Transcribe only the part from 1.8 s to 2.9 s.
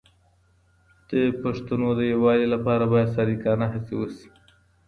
د یووالي لپاره